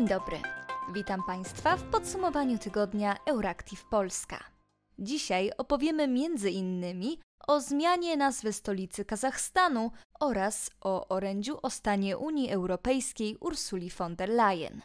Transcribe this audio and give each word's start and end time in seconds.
Dzień 0.00 0.08
dobry. 0.08 0.38
Witam 0.92 1.22
Państwa 1.26 1.76
w 1.76 1.82
podsumowaniu 1.82 2.58
tygodnia 2.58 3.16
Euractiv 3.26 3.84
Polska. 3.90 4.44
Dzisiaj 4.98 5.50
opowiemy 5.58 6.08
między 6.08 6.50
innymi 6.50 7.20
o 7.46 7.60
zmianie 7.60 8.16
nazwy 8.16 8.52
stolicy 8.52 9.04
Kazachstanu 9.04 9.90
oraz 10.20 10.70
o 10.80 11.08
orędziu 11.08 11.58
o 11.62 11.70
stanie 11.70 12.18
Unii 12.18 12.50
Europejskiej 12.50 13.36
Ursuli 13.40 13.90
von 13.90 14.16
der 14.16 14.28
Leyen. 14.28 14.80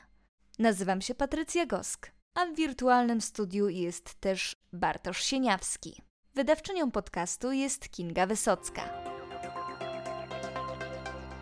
Nazywam 0.60 1.02
się 1.02 1.16
Patrycja 1.16 1.66
Gosk, 1.66 2.12
a 2.34 2.46
w 2.46 2.56
wirtualnym 2.56 3.22
studiu 3.22 3.70
jest 3.70 4.16
też 4.16 4.56
Bartosz 4.74 5.24
Sieniawski. 5.24 6.02
Wydawczynią 6.34 6.92
podcastu 6.92 7.52
jest 7.52 7.90
Kinga 7.90 8.26
Wysocka. 8.26 9.05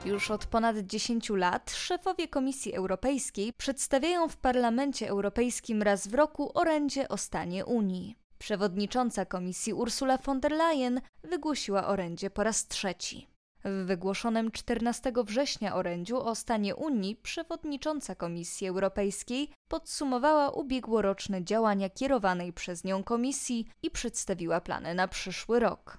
Już 0.06 0.32
od 0.32 0.46
ponad 0.46 0.78
10 0.78 1.30
lat 1.30 1.72
szefowie 1.72 2.28
Komisji 2.28 2.74
Europejskiej 2.74 3.54
przedstawiają 3.54 4.28
w 4.28 4.38
Parlamencie 4.38 5.10
Europejskim 5.10 5.82
raz 5.82 6.08
w 6.08 6.14
roku 6.14 6.52
orędzie 6.60 7.10
o 7.10 7.18
stanie 7.18 7.66
Unii. 7.66 8.16
Przewodnicząca 8.38 9.26
Komisji 9.26 9.74
Ursula 9.74 10.18
von 10.18 10.40
der 10.40 10.52
Leyen 10.52 11.02
wygłosiła 11.24 11.88
orędzie 11.88 12.30
po 12.30 12.44
raz 12.44 12.68
trzeci. 12.68 13.28
W 13.66 13.86
wygłoszonym 13.86 14.52
14 14.52 15.12
września 15.24 15.76
orędziu 15.76 16.18
o 16.18 16.36
stanie 16.36 16.76
Unii 16.76 17.16
przewodnicząca 17.16 18.16
Komisji 18.16 18.68
Europejskiej 18.68 19.50
podsumowała 19.68 20.50
ubiegłoroczne 20.50 21.44
działania 21.44 21.90
kierowanej 21.90 22.54
przez 22.54 22.84
nią 22.84 23.04
komisji 23.04 23.68
i 23.84 23.92
przedstawiła 23.92 24.62
plany 24.62 24.96
na 24.96 25.08
przyszły 25.08 25.60
rok. 25.60 25.98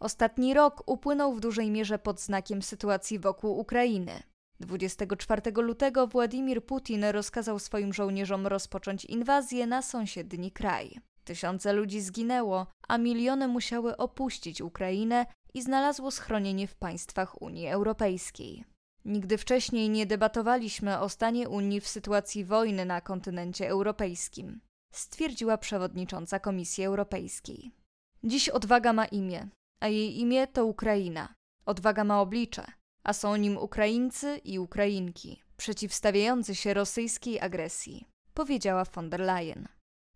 Ostatni 0.00 0.54
rok 0.54 0.82
upłynął 0.86 1.34
w 1.34 1.40
dużej 1.40 1.70
mierze 1.70 1.98
pod 1.98 2.20
znakiem 2.20 2.62
sytuacji 2.62 3.18
wokół 3.18 3.58
Ukrainy. 3.58 4.22
24 4.60 5.42
lutego 5.62 6.06
Władimir 6.06 6.66
Putin 6.66 7.04
rozkazał 7.04 7.58
swoim 7.58 7.92
żołnierzom 7.92 8.46
rozpocząć 8.46 9.04
inwazję 9.04 9.66
na 9.66 9.82
sąsiedni 9.82 10.52
kraj. 10.52 11.00
Tysiące 11.24 11.72
ludzi 11.72 12.00
zginęło, 12.00 12.66
a 12.88 12.98
miliony 12.98 13.48
musiały 13.48 13.96
opuścić 13.96 14.60
Ukrainę 14.60 15.26
i 15.54 15.62
znalazło 15.62 16.10
schronienie 16.10 16.66
w 16.66 16.74
państwach 16.74 17.42
Unii 17.42 17.68
Europejskiej. 17.68 18.64
Nigdy 19.04 19.38
wcześniej 19.38 19.90
nie 19.90 20.06
debatowaliśmy 20.06 20.98
o 20.98 21.08
stanie 21.08 21.48
Unii 21.48 21.80
w 21.80 21.88
sytuacji 21.88 22.44
wojny 22.44 22.84
na 22.84 23.00
kontynencie 23.00 23.68
europejskim, 23.68 24.60
stwierdziła 24.92 25.58
przewodnicząca 25.58 26.38
Komisji 26.38 26.84
Europejskiej. 26.84 27.72
Dziś 28.24 28.48
odwaga 28.48 28.92
ma 28.92 29.04
imię, 29.04 29.48
a 29.80 29.88
jej 29.88 30.20
imię 30.20 30.46
to 30.46 30.66
Ukraina. 30.66 31.34
Odwaga 31.66 32.04
ma 32.04 32.20
oblicze, 32.20 32.64
a 33.04 33.12
są 33.12 33.36
nim 33.36 33.56
Ukraińcy 33.58 34.40
i 34.44 34.58
Ukrainki, 34.58 35.42
przeciwstawiający 35.56 36.54
się 36.54 36.74
rosyjskiej 36.74 37.40
agresji, 37.40 38.06
powiedziała 38.34 38.84
von 38.84 39.10
der 39.10 39.20
Leyen. 39.20 39.68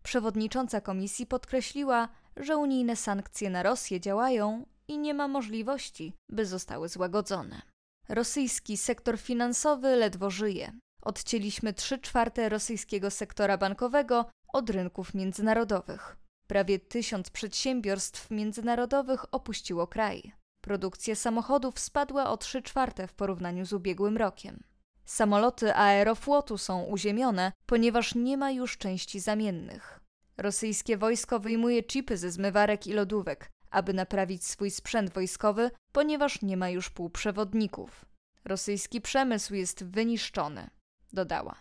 Przewodnicząca 0.02 0.80
komisji 0.80 1.26
podkreśliła, 1.26 2.08
że 2.36 2.56
unijne 2.56 2.96
sankcje 2.96 3.50
na 3.50 3.62
Rosję 3.62 4.00
działają 4.00 4.66
i 4.88 4.98
nie 4.98 5.14
ma 5.14 5.28
możliwości, 5.28 6.12
by 6.28 6.46
zostały 6.46 6.88
złagodzone. 6.88 7.62
Rosyjski 8.08 8.76
sektor 8.76 9.18
finansowy 9.18 9.96
ledwo 9.96 10.30
żyje. 10.30 10.72
Odcięliśmy 11.02 11.72
3 11.72 11.98
czwarte 11.98 12.48
rosyjskiego 12.48 13.10
sektora 13.10 13.58
bankowego 13.58 14.26
od 14.52 14.70
rynków 14.70 15.14
międzynarodowych. 15.14 16.16
Prawie 16.46 16.78
tysiąc 16.78 17.30
przedsiębiorstw 17.30 18.30
międzynarodowych 18.30 19.34
opuściło 19.34 19.86
kraj. 19.86 20.32
Produkcja 20.60 21.14
samochodów 21.14 21.78
spadła 21.78 22.30
o 22.30 22.36
3 22.36 22.62
czwarte 22.62 23.08
w 23.08 23.14
porównaniu 23.14 23.66
z 23.66 23.72
ubiegłym 23.72 24.16
rokiem. 24.16 24.62
Samoloty 25.04 25.74
aeroflotu 25.74 26.58
są 26.58 26.82
uziemione, 26.82 27.52
ponieważ 27.66 28.14
nie 28.14 28.36
ma 28.36 28.50
już 28.50 28.78
części 28.78 29.20
zamiennych. 29.20 30.00
Rosyjskie 30.36 30.96
wojsko 30.96 31.40
wyjmuje 31.40 31.82
chipy 31.82 32.16
ze 32.16 32.30
zmywarek 32.30 32.86
i 32.86 32.92
lodówek, 32.92 33.50
aby 33.70 33.94
naprawić 33.94 34.44
swój 34.44 34.70
sprzęt 34.70 35.12
wojskowy, 35.12 35.70
ponieważ 35.92 36.42
nie 36.42 36.56
ma 36.56 36.68
już 36.70 36.90
półprzewodników. 36.90 38.04
Rosyjski 38.44 39.00
przemysł 39.00 39.54
jest 39.54 39.84
wyniszczony, 39.84 40.70
dodała. 41.12 41.56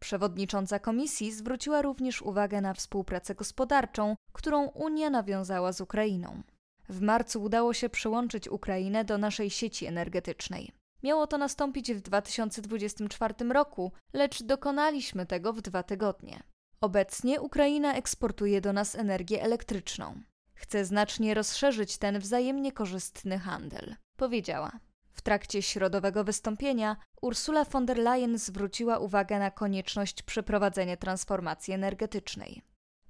Przewodnicząca 0.00 0.78
komisji 0.78 1.32
zwróciła 1.32 1.82
również 1.82 2.22
uwagę 2.22 2.60
na 2.60 2.74
współpracę 2.74 3.34
gospodarczą, 3.34 4.16
którą 4.32 4.66
Unia 4.66 5.10
nawiązała 5.10 5.72
z 5.72 5.80
Ukrainą. 5.80 6.42
W 6.88 7.00
marcu 7.00 7.42
udało 7.42 7.74
się 7.74 7.88
przyłączyć 7.88 8.48
Ukrainę 8.48 9.04
do 9.04 9.18
naszej 9.18 9.50
sieci 9.50 9.86
energetycznej. 9.86 10.72
Miało 11.02 11.26
to 11.26 11.38
nastąpić 11.38 11.92
w 11.92 12.00
2024 12.00 13.34
roku, 13.52 13.92
lecz 14.12 14.42
dokonaliśmy 14.42 15.26
tego 15.26 15.52
w 15.52 15.60
dwa 15.60 15.82
tygodnie. 15.82 16.42
Obecnie 16.80 17.40
Ukraina 17.40 17.94
eksportuje 17.94 18.60
do 18.60 18.72
nas 18.72 18.94
energię 18.94 19.42
elektryczną. 19.42 20.22
Chce 20.54 20.84
znacznie 20.84 21.34
rozszerzyć 21.34 21.98
ten 21.98 22.18
wzajemnie 22.18 22.72
korzystny 22.72 23.38
handel, 23.38 23.96
powiedziała. 24.16 24.70
W 25.18 25.22
trakcie 25.22 25.62
środowego 25.62 26.24
wystąpienia 26.24 26.96
Ursula 27.22 27.64
von 27.64 27.86
der 27.86 27.98
Leyen 27.98 28.38
zwróciła 28.38 28.98
uwagę 28.98 29.38
na 29.38 29.50
konieczność 29.50 30.22
przeprowadzenia 30.22 30.96
transformacji 30.96 31.74
energetycznej. 31.74 32.62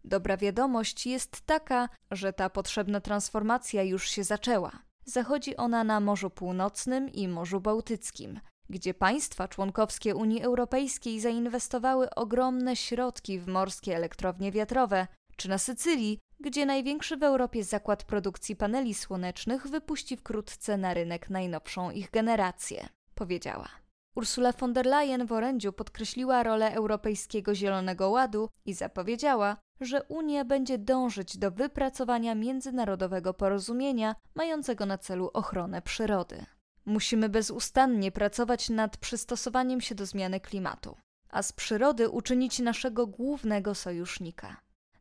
Dobra 0.04 0.36
wiadomość 0.36 1.06
jest 1.06 1.40
taka, 1.40 1.88
że 2.10 2.32
ta 2.32 2.50
potrzebna 2.50 3.00
transformacja 3.00 3.82
już 3.82 4.08
się 4.08 4.24
zaczęła. 4.24 4.70
Zachodzi 5.04 5.56
ona 5.56 5.84
na 5.84 6.00
Morzu 6.00 6.30
Północnym 6.30 7.08
i 7.12 7.28
Morzu 7.28 7.60
Bałtyckim, 7.60 8.40
gdzie 8.70 8.94
państwa 8.94 9.48
członkowskie 9.48 10.16
Unii 10.16 10.42
Europejskiej 10.42 11.20
zainwestowały 11.20 12.10
ogromne 12.14 12.76
środki 12.76 13.38
w 13.38 13.48
morskie 13.48 13.96
elektrownie 13.96 14.52
wiatrowe, 14.52 15.06
czy 15.36 15.48
na 15.48 15.58
Sycylii, 15.58 16.18
gdzie 16.40 16.66
największy 16.66 17.16
w 17.16 17.22
Europie 17.22 17.64
zakład 17.64 18.04
produkcji 18.04 18.56
paneli 18.56 18.94
słonecznych 18.94 19.66
wypuści 19.66 20.16
wkrótce 20.16 20.76
na 20.76 20.94
rynek 20.94 21.30
najnowszą 21.30 21.90
ich 21.90 22.10
generację, 22.10 22.88
powiedziała. 23.14 23.68
Ursula 24.14 24.52
von 24.52 24.72
der 24.72 24.86
Leyen 24.86 25.26
w 25.26 25.32
orędziu 25.32 25.72
podkreśliła 25.72 26.42
rolę 26.42 26.74
Europejskiego 26.74 27.54
Zielonego 27.54 28.10
Ładu 28.10 28.48
i 28.64 28.74
zapowiedziała, 28.74 29.56
że 29.80 30.02
Unia 30.02 30.44
będzie 30.44 30.78
dążyć 30.78 31.38
do 31.38 31.50
wypracowania 31.50 32.34
międzynarodowego 32.34 33.34
porozumienia 33.34 34.14
mającego 34.34 34.86
na 34.86 34.98
celu 34.98 35.30
ochronę 35.32 35.82
przyrody. 35.82 36.46
Musimy 36.86 37.28
bezustannie 37.28 38.12
pracować 38.12 38.70
nad 38.70 38.96
przystosowaniem 38.96 39.80
się 39.80 39.94
do 39.94 40.06
zmiany 40.06 40.40
klimatu, 40.40 40.96
a 41.30 41.42
z 41.42 41.52
przyrody 41.52 42.08
uczynić 42.08 42.58
naszego 42.58 43.06
głównego 43.06 43.74
sojusznika. 43.74 44.56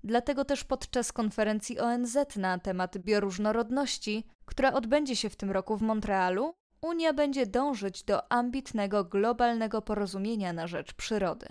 Dlatego 0.08 0.46
też 0.46 0.64
podczas 0.64 1.14
konferencji 1.14 1.80
ONZ 1.80 2.18
na 2.36 2.60
temat 2.60 2.98
bioróżnorodności, 2.98 4.28
która 4.46 4.74
odbędzie 4.74 5.16
się 5.16 5.30
w 5.30 5.36
tym 5.36 5.52
roku 5.52 5.78
w 5.78 5.82
Montrealu, 5.82 6.54
Unia 6.82 7.14
będzie 7.14 7.46
dążyć 7.46 8.04
do 8.04 8.32
ambitnego 8.32 9.04
globalnego 9.04 9.82
porozumienia 9.82 10.54
na 10.54 10.68
rzecz 10.68 10.94
przyrody. 10.94 11.48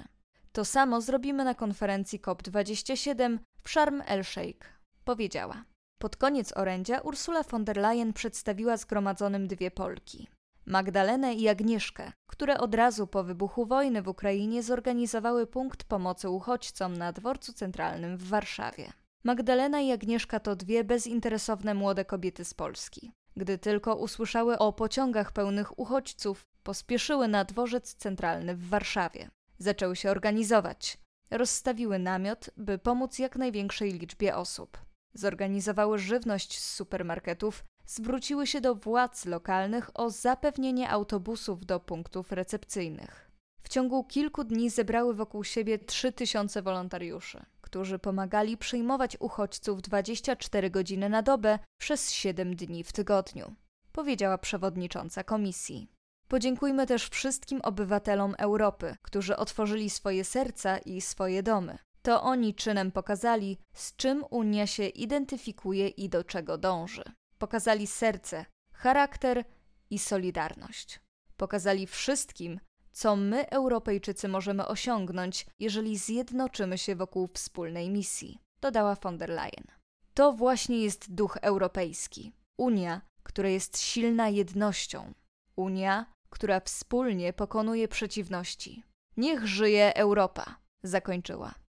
To 0.52 0.64
samo 0.64 1.00
zrobimy 1.00 1.44
na 1.44 1.54
konferencji 1.54 2.20
COP27 2.20 3.38
w 3.62 3.70
Sharm 3.70 4.02
el-Sheikh, 4.06 4.80
powiedziała. 5.04 5.64
Pod 5.98 6.16
koniec 6.16 6.56
orędzia 6.56 7.00
Ursula 7.00 7.42
von 7.42 7.64
der 7.64 7.76
Leyen 7.76 8.12
przedstawiła 8.12 8.76
zgromadzonym 8.76 9.48
dwie 9.48 9.70
Polki. 9.70 10.28
Magdalenę 10.68 11.34
i 11.34 11.48
Agnieszkę, 11.48 12.12
które 12.26 12.58
od 12.58 12.74
razu 12.74 13.06
po 13.06 13.24
wybuchu 13.24 13.66
wojny 13.66 14.02
w 14.02 14.08
Ukrainie 14.08 14.62
zorganizowały 14.62 15.46
punkt 15.46 15.84
pomocy 15.84 16.28
uchodźcom 16.28 16.96
na 16.96 17.12
dworcu 17.12 17.52
centralnym 17.52 18.16
w 18.16 18.28
Warszawie. 18.28 18.92
Magdalena 19.24 19.80
i 19.80 19.92
Agnieszka 19.92 20.40
to 20.40 20.56
dwie 20.56 20.84
bezinteresowne 20.84 21.74
młode 21.74 22.04
kobiety 22.04 22.44
z 22.44 22.54
Polski. 22.54 23.12
Gdy 23.36 23.58
tylko 23.58 23.96
usłyszały 23.96 24.58
o 24.58 24.72
pociągach 24.72 25.32
pełnych 25.32 25.78
uchodźców, 25.78 26.46
pospieszyły 26.62 27.28
na 27.28 27.44
dworzec 27.44 27.94
centralny 27.94 28.56
w 28.56 28.68
Warszawie. 28.68 29.30
Zaczęły 29.58 29.96
się 29.96 30.10
organizować. 30.10 30.98
Rozstawiły 31.30 31.98
namiot, 31.98 32.50
by 32.56 32.78
pomóc 32.78 33.18
jak 33.18 33.36
największej 33.36 33.92
liczbie 33.92 34.36
osób. 34.36 34.78
Zorganizowały 35.16 35.98
żywność 35.98 36.58
z 36.58 36.74
supermarketów, 36.74 37.64
zwróciły 37.86 38.46
się 38.46 38.60
do 38.60 38.74
władz 38.74 39.24
lokalnych 39.24 39.90
o 39.94 40.10
zapewnienie 40.10 40.90
autobusów 40.90 41.66
do 41.66 41.80
punktów 41.80 42.32
recepcyjnych. 42.32 43.30
W 43.62 43.68
ciągu 43.68 44.04
kilku 44.04 44.44
dni 44.44 44.70
zebrały 44.70 45.14
wokół 45.14 45.44
siebie 45.44 45.78
3000 45.78 46.62
wolontariuszy, 46.62 47.44
którzy 47.60 47.98
pomagali 47.98 48.56
przyjmować 48.56 49.16
uchodźców 49.20 49.82
24 49.82 50.70
godziny 50.70 51.08
na 51.08 51.22
dobę 51.22 51.58
przez 51.80 52.12
7 52.12 52.56
dni 52.56 52.84
w 52.84 52.92
tygodniu, 52.92 53.54
powiedziała 53.92 54.38
przewodnicząca 54.38 55.24
komisji. 55.24 55.88
Podziękujmy 56.28 56.86
też 56.86 57.08
wszystkim 57.08 57.60
obywatelom 57.60 58.34
Europy, 58.38 58.96
którzy 59.02 59.36
otworzyli 59.36 59.90
swoje 59.90 60.24
serca 60.24 60.78
i 60.78 61.00
swoje 61.00 61.42
domy. 61.42 61.78
To 62.06 62.22
oni 62.22 62.54
czynem 62.54 62.92
pokazali, 62.92 63.58
z 63.74 63.96
czym 63.96 64.24
Unia 64.30 64.66
się 64.66 64.86
identyfikuje 64.86 65.88
i 65.88 66.08
do 66.08 66.24
czego 66.24 66.58
dąży. 66.58 67.02
Pokazali 67.38 67.86
serce, 67.86 68.44
charakter 68.72 69.44
i 69.90 69.98
solidarność. 69.98 71.00
Pokazali 71.36 71.86
wszystkim, 71.86 72.60
co 72.92 73.16
my, 73.16 73.50
Europejczycy, 73.50 74.28
możemy 74.28 74.66
osiągnąć, 74.66 75.46
jeżeli 75.58 75.98
zjednoczymy 75.98 76.78
się 76.78 76.96
wokół 76.96 77.26
wspólnej 77.26 77.90
misji, 77.90 78.38
dodała 78.60 78.94
von 78.94 79.18
der 79.18 79.30
Leyen. 79.30 79.66
To 80.14 80.32
właśnie 80.32 80.78
jest 80.78 81.14
duch 81.14 81.38
europejski. 81.42 82.32
Unia, 82.56 83.00
która 83.22 83.48
jest 83.48 83.78
silna 83.78 84.28
jednością. 84.28 85.12
Unia, 85.56 86.06
która 86.30 86.60
wspólnie 86.60 87.32
pokonuje 87.32 87.88
przeciwności. 87.88 88.82
Niech 89.16 89.46
żyje 89.46 89.94
Europa, 89.96 90.56
zakończyła. 90.82 91.65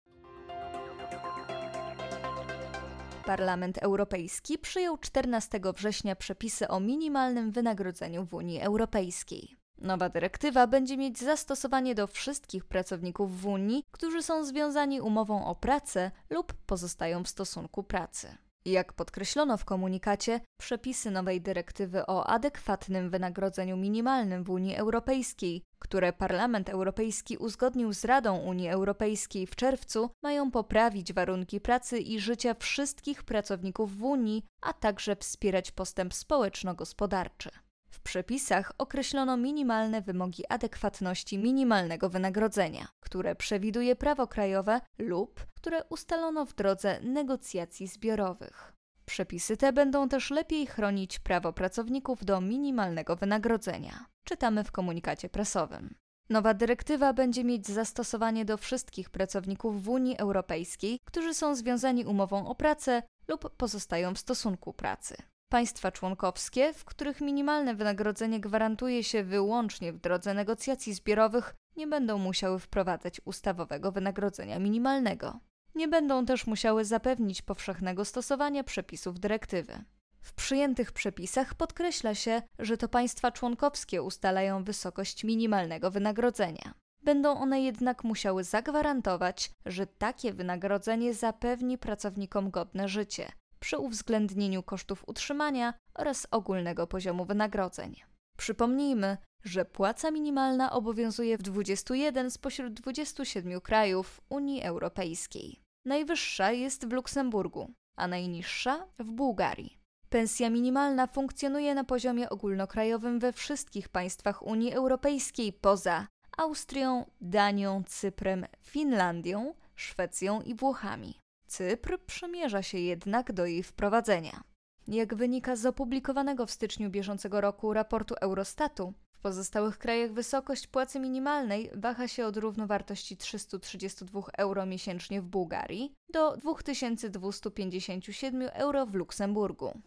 Parlament 3.22 3.78
Europejski 3.78 4.58
przyjął 4.58 4.98
14 4.98 5.60
września 5.76 6.16
przepisy 6.16 6.68
o 6.68 6.80
minimalnym 6.80 7.50
wynagrodzeniu 7.50 8.24
w 8.24 8.34
Unii 8.34 8.60
Europejskiej. 8.60 9.56
Nowa 9.78 10.08
dyrektywa 10.08 10.66
będzie 10.66 10.96
mieć 10.96 11.18
zastosowanie 11.18 11.94
do 11.94 12.06
wszystkich 12.06 12.64
pracowników 12.64 13.40
w 13.40 13.46
Unii, 13.46 13.84
którzy 13.90 14.22
są 14.22 14.44
związani 14.44 15.00
umową 15.00 15.46
o 15.46 15.54
pracę 15.54 16.10
lub 16.30 16.52
pozostają 16.66 17.24
w 17.24 17.28
stosunku 17.28 17.82
pracy. 17.82 18.36
Jak 18.64 18.92
podkreślono 18.92 19.56
w 19.56 19.64
komunikacie, 19.64 20.40
przepisy 20.60 21.10
nowej 21.10 21.40
dyrektywy 21.40 22.06
o 22.06 22.26
adekwatnym 22.26 23.10
wynagrodzeniu 23.10 23.76
minimalnym 23.76 24.44
w 24.44 24.50
Unii 24.50 24.76
Europejskiej, 24.76 25.62
które 25.78 26.12
Parlament 26.12 26.68
Europejski 26.68 27.36
uzgodnił 27.36 27.92
z 27.92 28.04
Radą 28.04 28.38
Unii 28.38 28.68
Europejskiej 28.68 29.46
w 29.46 29.56
czerwcu, 29.56 30.10
mają 30.22 30.50
poprawić 30.50 31.12
warunki 31.12 31.60
pracy 31.60 31.98
i 31.98 32.20
życia 32.20 32.54
wszystkich 32.54 33.22
pracowników 33.22 33.96
w 33.96 34.04
Unii, 34.04 34.44
a 34.60 34.72
także 34.72 35.16
wspierać 35.16 35.70
postęp 35.70 36.14
społeczno-gospodarczy. 36.14 37.50
W 37.92 38.00
przepisach 38.00 38.72
określono 38.78 39.36
minimalne 39.36 40.02
wymogi 40.02 40.46
adekwatności 40.48 41.38
minimalnego 41.38 42.10
wynagrodzenia, 42.10 42.88
które 43.00 43.34
przewiduje 43.34 43.96
prawo 43.96 44.26
krajowe 44.26 44.80
lub 44.98 45.52
które 45.62 45.84
ustalono 45.84 46.46
w 46.46 46.54
drodze 46.54 47.00
negocjacji 47.00 47.86
zbiorowych. 47.86 48.72
Przepisy 49.06 49.56
te 49.56 49.72
będą 49.72 50.08
też 50.08 50.30
lepiej 50.30 50.66
chronić 50.66 51.18
prawo 51.18 51.52
pracowników 51.52 52.24
do 52.24 52.40
minimalnego 52.40 53.16
wynagrodzenia. 53.16 54.06
Czytamy 54.24 54.64
w 54.64 54.72
komunikacie 54.72 55.28
prasowym. 55.28 55.94
Nowa 56.30 56.54
dyrektywa 56.54 57.12
będzie 57.12 57.44
mieć 57.44 57.66
zastosowanie 57.66 58.44
do 58.44 58.56
wszystkich 58.56 59.10
pracowników 59.10 59.82
w 59.82 59.88
Unii 59.88 60.18
Europejskiej, 60.18 61.00
którzy 61.04 61.34
są 61.34 61.54
związani 61.54 62.04
umową 62.04 62.48
o 62.48 62.54
pracę 62.54 63.02
lub 63.28 63.56
pozostają 63.56 64.14
w 64.14 64.18
stosunku 64.18 64.72
pracy. 64.72 65.16
Państwa 65.52 65.92
członkowskie, 65.92 66.72
w 66.72 66.84
których 66.84 67.20
minimalne 67.20 67.74
wynagrodzenie 67.74 68.40
gwarantuje 68.40 69.04
się 69.04 69.24
wyłącznie 69.24 69.92
w 69.92 69.98
drodze 69.98 70.34
negocjacji 70.34 70.94
zbiorowych, 70.94 71.54
nie 71.76 71.86
będą 71.86 72.18
musiały 72.18 72.58
wprowadzać 72.58 73.20
ustawowego 73.24 73.92
wynagrodzenia 73.92 74.58
minimalnego. 74.58 75.40
Nie 75.74 75.88
będą 75.88 76.26
też 76.26 76.46
musiały 76.46 76.84
zapewnić 76.84 77.42
powszechnego 77.42 78.04
stosowania 78.04 78.64
przepisów 78.64 79.20
dyrektywy. 79.20 79.84
W 80.20 80.34
przyjętych 80.34 80.92
przepisach 80.92 81.54
podkreśla 81.54 82.14
się, 82.14 82.42
że 82.58 82.76
to 82.76 82.88
państwa 82.88 83.32
członkowskie 83.32 84.02
ustalają 84.02 84.64
wysokość 84.64 85.24
minimalnego 85.24 85.90
wynagrodzenia. 85.90 86.74
Będą 87.02 87.38
one 87.38 87.62
jednak 87.62 88.04
musiały 88.04 88.44
zagwarantować, 88.44 89.50
że 89.66 89.86
takie 89.86 90.32
wynagrodzenie 90.32 91.14
zapewni 91.14 91.78
pracownikom 91.78 92.50
godne 92.50 92.88
życie, 92.88 93.32
przy 93.62 93.78
uwzględnieniu 93.78 94.62
kosztów 94.62 95.04
utrzymania 95.06 95.74
oraz 95.94 96.26
ogólnego 96.30 96.86
poziomu 96.86 97.24
wynagrodzeń. 97.24 97.96
Przypomnijmy, 98.38 99.16
że 99.44 99.64
płaca 99.64 100.10
minimalna 100.10 100.72
obowiązuje 100.72 101.38
w 101.38 101.42
21 101.42 102.30
spośród 102.30 102.72
27 102.72 103.60
krajów 103.60 104.20
Unii 104.28 104.62
Europejskiej. 104.62 105.60
Najwyższa 105.86 106.52
jest 106.52 106.88
w 106.88 106.92
Luksemburgu, 106.92 107.70
a 107.96 108.06
najniższa 108.06 108.86
w 108.98 109.04
Bułgarii. 109.04 109.78
Pensja 110.08 110.50
minimalna 110.50 111.06
funkcjonuje 111.06 111.74
na 111.74 111.84
poziomie 111.84 112.30
ogólnokrajowym 112.30 113.18
we 113.18 113.32
wszystkich 113.32 113.88
państwach 113.88 114.42
Unii 114.42 114.72
Europejskiej 114.72 115.52
poza 115.52 116.06
Austrią, 116.38 117.04
Danią, 117.20 117.82
Cyprem, 117.86 118.46
Finlandią, 118.62 119.54
Szwecją 119.74 120.40
i 120.42 120.54
Włochami. 120.54 121.21
Cypr 121.52 121.98
przymierza 122.06 122.62
się 122.62 122.78
jednak 122.78 123.32
do 123.32 123.46
jej 123.46 123.62
wprowadzenia. 123.62 124.44
Jak 124.88 125.14
wynika 125.14 125.56
z 125.56 125.66
opublikowanego 125.66 126.46
w 126.46 126.50
styczniu 126.50 126.90
bieżącego 126.90 127.40
roku 127.40 127.72
raportu 127.72 128.14
Eurostatu, 128.20 128.94
w 129.12 129.18
pozostałych 129.18 129.78
krajach 129.78 130.12
wysokość 130.12 130.66
płacy 130.66 131.00
minimalnej 131.00 131.70
waha 131.74 132.08
się 132.08 132.26
od 132.26 132.36
równowartości 132.36 133.16
332 133.16 134.22
euro 134.38 134.66
miesięcznie 134.66 135.22
w 135.22 135.24
Bułgarii 135.24 135.92
do 136.12 136.36
2257 136.36 138.42
euro 138.42 138.86
w 138.86 138.94
Luksemburgu. 138.94 139.80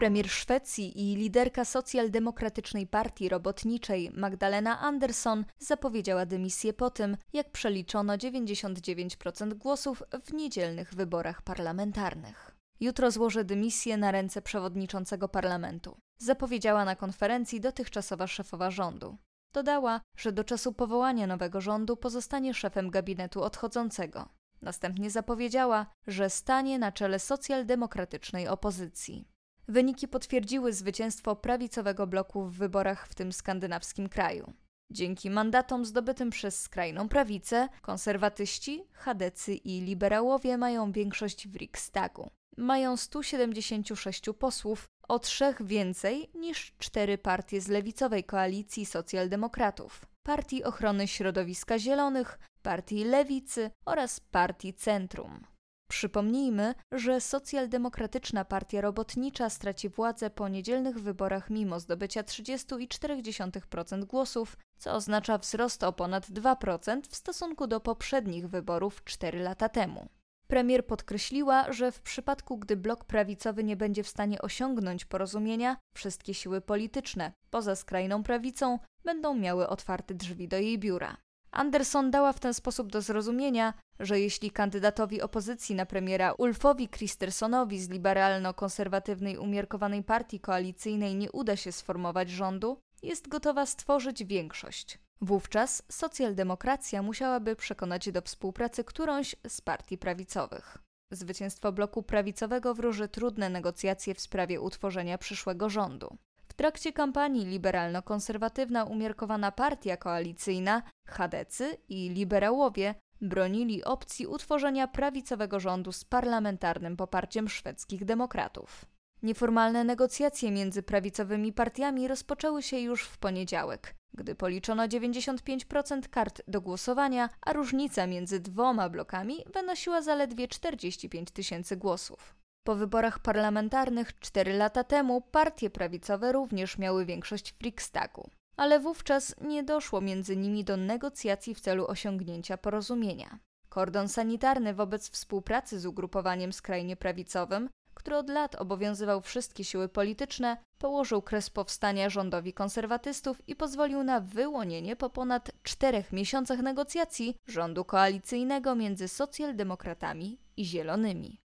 Premier 0.00 0.28
Szwecji 0.30 1.12
i 1.12 1.16
liderka 1.16 1.64
socjaldemokratycznej 1.64 2.86
partii 2.86 3.28
robotniczej 3.28 4.10
Magdalena 4.14 4.80
Andersson 4.80 5.44
zapowiedziała 5.58 6.26
dymisję 6.26 6.72
po 6.72 6.90
tym, 6.90 7.16
jak 7.32 7.50
przeliczono 7.50 8.16
99% 8.16 9.54
głosów 9.54 10.02
w 10.24 10.32
niedzielnych 10.32 10.94
wyborach 10.94 11.42
parlamentarnych. 11.42 12.56
Jutro 12.80 13.10
złożę 13.10 13.44
dymisję 13.44 13.96
na 13.96 14.10
ręce 14.10 14.42
przewodniczącego 14.42 15.28
parlamentu, 15.28 15.96
zapowiedziała 16.18 16.84
na 16.84 16.96
konferencji 16.96 17.60
dotychczasowa 17.60 18.26
szefowa 18.26 18.70
rządu. 18.70 19.16
Dodała, 19.52 20.00
że 20.16 20.32
do 20.32 20.44
czasu 20.44 20.72
powołania 20.72 21.26
nowego 21.26 21.60
rządu 21.60 21.96
pozostanie 21.96 22.54
szefem 22.54 22.90
gabinetu 22.90 23.42
odchodzącego. 23.42 24.28
Następnie 24.62 25.10
zapowiedziała, 25.10 25.86
że 26.06 26.30
stanie 26.30 26.78
na 26.78 26.92
czele 26.92 27.18
socjaldemokratycznej 27.18 28.48
opozycji. 28.48 29.28
Wyniki 29.70 30.08
potwierdziły 30.08 30.72
zwycięstwo 30.72 31.36
prawicowego 31.36 32.06
bloku 32.06 32.44
w 32.44 32.52
wyborach 32.52 33.06
w 33.08 33.14
tym 33.14 33.32
skandynawskim 33.32 34.08
kraju. 34.08 34.52
Dzięki 34.92 35.30
mandatom 35.30 35.84
zdobytym 35.84 36.30
przez 36.30 36.60
skrajną 36.60 37.08
prawicę, 37.08 37.68
konserwatyści, 37.82 38.84
chadecy 38.92 39.54
i 39.54 39.80
liberałowie 39.80 40.58
mają 40.58 40.92
większość 40.92 41.48
w 41.48 41.56
Riksdagu. 41.56 42.30
Mają 42.56 42.96
176 42.96 44.24
posłów, 44.38 44.86
o 45.08 45.18
trzech 45.18 45.62
więcej 45.62 46.30
niż 46.34 46.72
cztery 46.78 47.18
partie 47.18 47.60
z 47.60 47.68
lewicowej 47.68 48.24
koalicji 48.24 48.86
socjaldemokratów, 48.86 50.06
Partii 50.22 50.64
Ochrony 50.64 51.08
Środowiska 51.08 51.78
Zielonych, 51.78 52.38
Partii 52.62 53.04
Lewicy 53.04 53.70
oraz 53.84 54.20
Partii 54.20 54.74
Centrum. 54.74 55.49
Przypomnijmy, 55.90 56.74
że 56.92 57.20
socjaldemokratyczna 57.20 58.44
partia 58.44 58.80
robotnicza 58.80 59.50
straci 59.50 59.88
władzę 59.88 60.30
po 60.30 60.48
niedzielnych 60.48 60.98
wyborach 60.98 61.50
mimo 61.50 61.80
zdobycia 61.80 62.22
30,4% 62.22 64.04
głosów, 64.04 64.56
co 64.78 64.92
oznacza 64.92 65.38
wzrost 65.38 65.82
o 65.84 65.92
ponad 65.92 66.26
2% 66.26 67.00
w 67.08 67.16
stosunku 67.16 67.66
do 67.66 67.80
poprzednich 67.80 68.48
wyborów 68.48 69.04
4 69.04 69.40
lata 69.40 69.68
temu. 69.68 70.08
Premier 70.46 70.86
podkreśliła, 70.86 71.72
że 71.72 71.92
w 71.92 72.02
przypadku, 72.02 72.58
gdy 72.58 72.76
blok 72.76 73.04
prawicowy 73.04 73.64
nie 73.64 73.76
będzie 73.76 74.02
w 74.02 74.08
stanie 74.08 74.42
osiągnąć 74.42 75.04
porozumienia, 75.04 75.76
wszystkie 75.94 76.34
siły 76.34 76.60
polityczne, 76.60 77.32
poza 77.50 77.76
skrajną 77.76 78.22
prawicą, 78.22 78.78
będą 79.04 79.34
miały 79.34 79.68
otwarte 79.68 80.14
drzwi 80.14 80.48
do 80.48 80.56
jej 80.56 80.78
biura. 80.78 81.16
Anderson 81.52 82.10
dała 82.10 82.32
w 82.32 82.40
ten 82.40 82.54
sposób 82.54 82.92
do 82.92 83.02
zrozumienia, 83.02 83.74
że 84.00 84.20
jeśli 84.20 84.50
kandydatowi 84.50 85.22
opozycji 85.22 85.74
na 85.74 85.86
premiera 85.86 86.32
Ulfowi 86.32 86.88
Kristersonowi 86.88 87.80
z 87.80 87.88
liberalno-konserwatywnej 87.88 89.38
umiarkowanej 89.38 90.04
partii 90.04 90.40
koalicyjnej 90.40 91.16
nie 91.16 91.32
uda 91.32 91.56
się 91.56 91.72
sformować 91.72 92.30
rządu, 92.30 92.80
jest 93.02 93.28
gotowa 93.28 93.66
stworzyć 93.66 94.24
większość. 94.24 94.98
Wówczas 95.20 95.82
socjaldemokracja 95.90 97.02
musiałaby 97.02 97.56
przekonać 97.56 98.12
do 98.12 98.22
współpracy 98.22 98.84
którąś 98.84 99.36
z 99.48 99.60
partii 99.60 99.98
prawicowych. 99.98 100.78
Zwycięstwo 101.10 101.72
bloku 101.72 102.02
prawicowego 102.02 102.74
wróży 102.74 103.08
trudne 103.08 103.50
negocjacje 103.50 104.14
w 104.14 104.20
sprawie 104.20 104.60
utworzenia 104.60 105.18
przyszłego 105.18 105.68
rządu 105.68 106.16
trakcie 106.60 106.92
kampanii 106.92 107.46
liberalno-konserwatywna 107.46 108.84
umiarkowana 108.84 109.52
partia 109.52 109.96
koalicyjna, 109.96 110.82
chadecy 111.06 111.76
i 111.88 112.10
liberałowie 112.10 112.94
bronili 113.20 113.84
opcji 113.84 114.26
utworzenia 114.26 114.88
prawicowego 114.88 115.60
rządu 115.60 115.92
z 115.92 116.04
parlamentarnym 116.04 116.96
poparciem 116.96 117.48
szwedzkich 117.48 118.04
demokratów. 118.04 118.84
Nieformalne 119.22 119.84
negocjacje 119.84 120.50
między 120.50 120.82
prawicowymi 120.82 121.52
partiami 121.52 122.08
rozpoczęły 122.08 122.62
się 122.62 122.78
już 122.78 123.02
w 123.02 123.18
poniedziałek, 123.18 123.94
gdy 124.14 124.34
policzono 124.34 124.86
95% 124.88 126.08
kart 126.08 126.42
do 126.48 126.60
głosowania, 126.60 127.28
a 127.40 127.52
różnica 127.52 128.06
między 128.06 128.40
dwoma 128.40 128.88
blokami 128.88 129.44
wynosiła 129.54 130.02
zaledwie 130.02 130.48
45 130.48 131.30
tysięcy 131.30 131.76
głosów. 131.76 132.39
Po 132.64 132.74
wyborach 132.74 133.18
parlamentarnych 133.18 134.18
cztery 134.18 134.52
lata 134.52 134.84
temu 134.84 135.20
partie 135.20 135.70
prawicowe 135.70 136.32
również 136.32 136.78
miały 136.78 137.06
większość 137.06 137.52
w 137.52 137.62
Riksdagu, 137.62 138.30
ale 138.56 138.80
wówczas 138.80 139.34
nie 139.40 139.62
doszło 139.62 140.00
między 140.00 140.36
nimi 140.36 140.64
do 140.64 140.76
negocjacji 140.76 141.54
w 141.54 141.60
celu 141.60 141.86
osiągnięcia 141.86 142.56
porozumienia. 142.56 143.38
Kordon 143.68 144.08
sanitarny 144.08 144.74
wobec 144.74 145.10
współpracy 145.10 145.80
z 145.80 145.86
ugrupowaniem 145.86 146.52
skrajnie 146.52 146.96
prawicowym, 146.96 147.68
który 147.94 148.16
od 148.16 148.30
lat 148.30 148.54
obowiązywał 148.54 149.20
wszystkie 149.20 149.64
siły 149.64 149.88
polityczne, 149.88 150.56
położył 150.78 151.22
kres 151.22 151.50
powstania 151.50 152.10
rządowi 152.10 152.52
konserwatystów 152.52 153.48
i 153.48 153.56
pozwolił 153.56 154.02
na 154.02 154.20
wyłonienie 154.20 154.96
po 154.96 155.10
ponad 155.10 155.50
czterech 155.62 156.12
miesiącach 156.12 156.58
negocjacji 156.58 157.36
rządu 157.46 157.84
koalicyjnego 157.84 158.74
między 158.74 159.08
socjaldemokratami 159.08 160.38
i 160.56 160.64
zielonymi. 160.64 161.40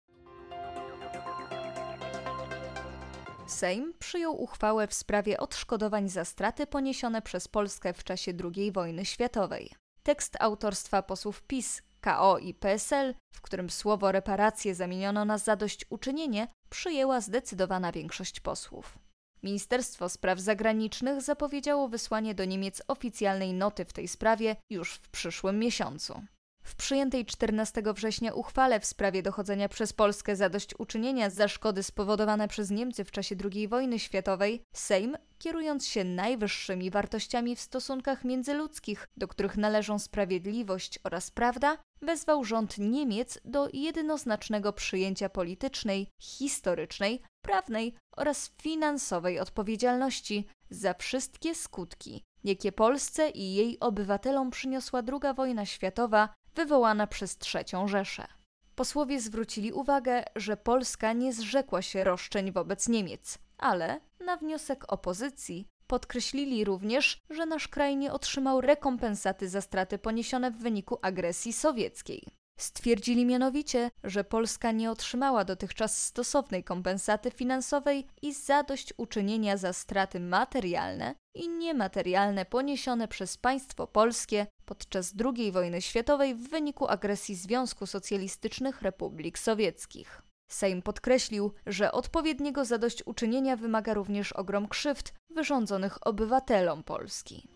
Sejm 3.54 3.94
przyjął 4.00 4.42
uchwałę 4.42 4.88
w 4.88 4.94
sprawie 4.94 5.38
odszkodowań 5.38 6.10
za 6.10 6.26
straty 6.26 6.68
poniesione 6.68 7.22
przez 7.22 7.48
Polskę 7.48 7.94
w 7.94 8.04
czasie 8.04 8.34
II 8.56 8.72
wojny 8.72 9.06
światowej. 9.06 9.72
Tekst 10.04 10.38
autorstwa 10.40 11.04
posłów 11.04 11.42
PiS, 11.42 11.82
KO 12.02 12.38
i 12.38 12.54
PSL, 12.54 13.16
w 13.36 13.42
którym 13.42 13.70
słowo 13.70 14.12
reparacje 14.12 14.76
zamieniono 14.76 15.26
na 15.26 15.38
zadośćuczynienie, 15.38 16.48
przyjęła 16.70 17.22
zdecydowana 17.22 17.92
większość 17.92 18.40
posłów. 18.40 19.00
Ministerstwo 19.44 20.10
Spraw 20.10 20.40
Zagranicznych 20.40 21.22
zapowiedziało 21.22 21.90
wysłanie 21.90 22.36
do 22.36 22.46
Niemiec 22.46 22.82
oficjalnej 22.88 23.54
noty 23.54 23.86
w 23.86 23.94
tej 23.94 24.08
sprawie 24.08 24.56
już 24.70 24.94
w 24.94 25.10
przyszłym 25.10 25.60
miesiącu. 25.60 26.24
W 26.64 26.76
przyjętej 26.76 27.26
14 27.26 27.84
września 27.96 28.34
uchwale 28.34 28.80
w 28.80 28.86
sprawie 28.86 29.24
dochodzenia 29.24 29.70
przez 29.70 29.94
Polskę 29.94 30.36
zadośćuczynienia 30.36 31.30
za 31.30 31.48
szkody 31.48 31.84
spowodowane 31.84 32.48
przez 32.48 32.72
Niemcy 32.72 33.04
w 33.04 33.12
czasie 33.12 33.36
II 33.54 33.68
wojny 33.68 34.00
światowej, 34.00 34.64
Sejm, 34.74 35.18
kierując 35.40 35.88
się 35.88 36.04
najwyższymi 36.04 36.92
wartościami 36.92 37.56
w 37.56 37.60
stosunkach 37.60 38.26
międzyludzkich, 38.26 39.08
do 39.18 39.28
których 39.28 39.58
należą 39.58 40.00
sprawiedliwość 40.00 41.00
oraz 41.04 41.32
prawda, 41.32 41.78
wezwał 42.02 42.44
rząd 42.44 42.78
Niemiec 42.78 43.40
do 43.46 43.70
jednoznacznego 43.74 44.74
przyjęcia 44.74 45.30
politycznej, 45.30 46.08
historycznej, 46.22 47.22
prawnej 47.42 47.96
oraz 48.18 48.52
finansowej 48.62 49.40
odpowiedzialności 49.40 50.48
za 50.70 50.94
wszystkie 50.94 51.56
skutki, 51.56 52.24
jakie 52.44 52.72
Polsce 52.72 53.30
i 53.30 53.54
jej 53.54 53.80
obywatelom 53.80 54.52
przyniosła 54.52 55.02
II 55.12 55.34
wojna 55.36 55.66
światowa 55.66 56.30
wywołana 56.56 57.08
przez 57.08 57.38
III 57.56 57.88
Rzeszę. 57.88 58.28
Posłowie 58.76 59.22
zwrócili 59.22 59.72
uwagę, 59.72 60.24
że 60.36 60.58
Polska 60.58 61.14
nie 61.14 61.34
zrzekła 61.34 61.82
się 61.82 62.04
roszczeń 62.04 62.52
wobec 62.52 62.90
Niemiec, 62.90 63.38
ale 63.58 64.02
na 64.20 64.38
wniosek 64.38 64.94
opozycji 64.94 65.68
podkreślili 65.88 66.66
również, 66.66 67.22
że 67.30 67.46
nasz 67.46 67.68
kraj 67.68 67.98
nie 67.98 68.14
otrzymał 68.14 68.62
rekompensaty 68.62 69.50
za 69.50 69.62
straty 69.62 69.98
poniesione 69.98 70.52
w 70.52 70.58
wyniku 70.58 70.98
agresji 71.02 71.54
sowieckiej. 71.54 72.33
Stwierdzili 72.60 73.26
mianowicie, 73.26 73.92
że 74.04 74.24
Polska 74.24 74.72
nie 74.72 74.92
otrzymała 74.92 75.46
dotychczas 75.46 76.04
stosownej 76.04 76.64
kompensaty 76.64 77.32
finansowej 77.32 78.08
i 78.22 78.34
zadośćuczynienia 78.34 79.58
za 79.58 79.74
straty 79.74 80.20
materialne 80.20 81.16
i 81.36 81.50
niematerialne 81.50 82.46
poniesione 82.46 83.08
przez 83.08 83.38
państwo 83.38 83.88
polskie 83.88 84.48
podczas 84.66 85.14
II 85.26 85.52
wojny 85.52 85.82
światowej 85.82 86.36
w 86.36 86.50
wyniku 86.50 86.88
agresji 86.88 87.36
Związku 87.36 87.86
Socjalistycznych 87.86 88.82
Republik 88.82 89.40
Sowieckich. 89.40 90.22
Sejm 90.52 90.82
podkreślił, 90.82 91.54
że 91.66 91.92
odpowiedniego 91.92 92.66
zadośćuczynienia 92.66 93.56
wymaga 93.56 93.94
również 93.94 94.34
ogrom 94.34 94.68
krzywd 94.68 95.14
wyrządzonych 95.30 96.08
obywatelom 96.08 96.84
Polski. 96.84 97.53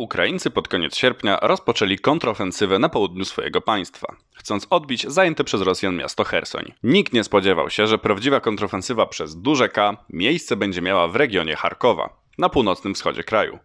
Ukraińcy 0.00 0.50
pod 0.50 0.68
koniec 0.68 0.96
sierpnia 0.96 1.38
rozpoczęli 1.42 1.98
kontrofensywę 1.98 2.78
na 2.78 2.88
południu 2.88 3.24
swojego 3.24 3.60
państwa, 3.60 4.16
chcąc 4.34 4.66
odbić 4.70 5.06
zajęte 5.08 5.44
przez 5.44 5.62
Rosjan 5.62 5.96
miasto 5.96 6.24
Hersoń. 6.24 6.72
Nikt 6.82 7.12
nie 7.12 7.24
spodziewał 7.24 7.70
się, 7.70 7.86
że 7.86 7.98
prawdziwa 7.98 8.40
kontrofensywa 8.40 9.06
przez 9.06 9.36
duże 9.36 9.68
K 9.68 9.96
miejsce 10.10 10.56
będzie 10.56 10.82
miała 10.82 11.08
w 11.08 11.16
regionie 11.16 11.56
Charkowa, 11.56 12.16
na 12.38 12.48
północnym 12.48 12.94
wschodzie 12.94 13.24
kraju. 13.24 13.58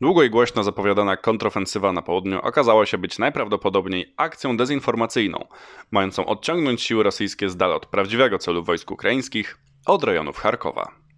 Długo 0.00 0.22
i 0.22 0.30
głośno 0.30 0.64
zapowiadana 0.64 1.16
kontrofensywa 1.16 1.92
na 1.92 2.02
południu 2.02 2.40
okazała 2.42 2.86
się 2.86 2.98
być 2.98 3.18
najprawdopodobniej 3.18 4.14
akcją 4.16 4.56
dezinformacyjną, 4.56 5.46
mającą 5.90 6.26
odciągnąć 6.26 6.82
siły 6.82 7.02
rosyjskie 7.02 7.50
z 7.50 7.56
dala 7.56 7.74
od 7.74 7.86
prawdziwego 7.86 8.38
celu 8.38 8.64
wojsk 8.64 8.90
ukraińskich, 8.90 9.58
od 9.86 10.04
rejonów 10.04 10.38
Charkowa. 10.38 11.09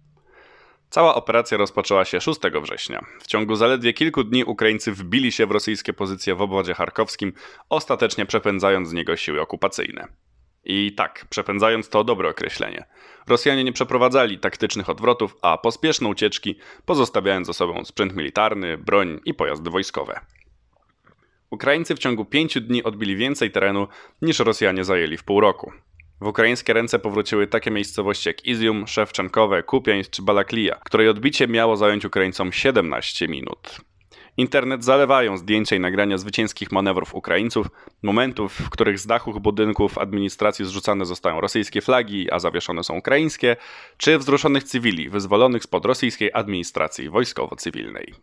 Cała 0.93 1.15
operacja 1.15 1.57
rozpoczęła 1.57 2.05
się 2.05 2.21
6 2.21 2.39
września. 2.61 3.05
W 3.19 3.27
ciągu 3.27 3.55
zaledwie 3.55 3.93
kilku 3.93 4.23
dni 4.23 4.43
Ukraińcy 4.43 4.91
wbili 4.91 5.31
się 5.31 5.45
w 5.45 5.51
rosyjskie 5.51 5.93
pozycje 5.93 6.35
w 6.35 6.41
obwodzie 6.41 6.73
charkowskim, 6.73 7.33
ostatecznie 7.69 8.25
przepędzając 8.25 8.89
z 8.89 8.93
niego 8.93 9.15
siły 9.15 9.41
okupacyjne. 9.41 10.07
I 10.63 10.93
tak, 10.95 11.25
przepędzając 11.29 11.89
to 11.89 12.03
dobre 12.03 12.29
określenie. 12.29 12.85
Rosjanie 13.27 13.63
nie 13.63 13.73
przeprowadzali 13.73 14.39
taktycznych 14.39 14.89
odwrotów, 14.89 15.37
a 15.41 15.57
pospieszne 15.57 16.09
ucieczki, 16.09 16.55
pozostawiając 16.85 17.47
za 17.47 17.53
sobą 17.53 17.85
sprzęt 17.85 18.15
militarny, 18.15 18.77
broń 18.77 19.19
i 19.25 19.33
pojazdy 19.33 19.69
wojskowe. 19.69 20.19
Ukraińcy 21.49 21.95
w 21.95 21.99
ciągu 21.99 22.25
pięciu 22.25 22.61
dni 22.61 22.83
odbili 22.83 23.15
więcej 23.15 23.51
terenu 23.51 23.87
niż 24.21 24.39
Rosjanie 24.39 24.83
zajęli 24.83 25.17
w 25.17 25.23
pół 25.23 25.39
roku. 25.39 25.71
W 26.23 26.27
ukraińskie 26.27 26.73
ręce 26.73 26.99
powróciły 26.99 27.47
takie 27.47 27.71
miejscowości 27.71 28.29
jak 28.29 28.45
Izium, 28.45 28.87
Szewczankowe, 28.87 29.63
Kupiańsk 29.63 30.11
czy 30.11 30.21
Balaklija, 30.21 30.75
której 30.75 31.09
odbicie 31.09 31.47
miało 31.47 31.77
zająć 31.77 32.05
Ukraińcom 32.05 32.51
17 32.51 33.27
minut. 33.27 33.77
Internet 34.37 34.83
zalewają 34.83 35.37
zdjęcia 35.37 35.75
i 35.75 35.79
nagrania 35.79 36.17
zwycięskich 36.17 36.71
manewrów 36.71 37.15
Ukraińców, 37.15 37.67
momentów, 38.01 38.53
w 38.53 38.69
których 38.69 38.99
z 38.99 39.05
dachów 39.05 39.41
budynków 39.41 39.97
administracji 39.97 40.65
zrzucane 40.65 41.05
zostają 41.05 41.41
rosyjskie 41.41 41.81
flagi, 41.81 42.31
a 42.31 42.39
zawieszone 42.39 42.83
są 42.83 42.97
ukraińskie, 42.97 43.55
czy 43.97 44.17
wzruszonych 44.17 44.63
cywili 44.63 45.09
wyzwolonych 45.09 45.63
spod 45.63 45.85
rosyjskiej 45.85 46.31
administracji 46.33 47.09
wojskowo-cywilnej. 47.09 48.13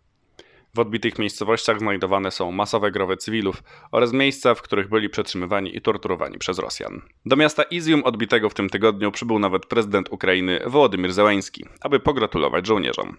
W 0.75 0.79
odbitych 0.79 1.19
miejscowościach 1.19 1.79
znajdowane 1.79 2.31
są 2.31 2.53
masowe 2.53 2.91
growy 2.91 3.17
cywilów 3.17 3.63
oraz 3.93 4.13
miejsca, 4.13 4.55
w 4.55 4.63
których 4.63 4.89
byli 4.89 5.09
przetrzymywani 5.09 5.77
i 5.77 5.81
torturowani 5.81 6.39
przez 6.39 6.59
Rosjan. 6.59 7.03
Do 7.27 7.37
miasta 7.37 7.63
Izium 7.63 8.05
odbitego 8.05 8.51
w 8.51 8.55
tym 8.55 8.71
tygodniu 8.71 9.13
przybył 9.13 9.39
nawet 9.39 9.67
prezydent 9.67 10.13
Ukrainy 10.13 10.61
Wołodymyr 10.67 11.13
Zełański, 11.13 11.65
aby 11.81 12.01
pogratulować 12.01 12.67
żołnierzom. 12.67 13.17